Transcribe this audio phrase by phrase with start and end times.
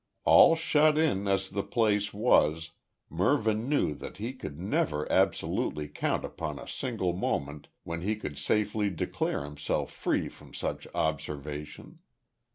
[0.23, 2.71] All shut in as the place was,
[3.07, 8.39] Mervyn knew that he could never absolutely count upon a single moment when he could
[8.39, 11.99] safely declare himself free from such observation.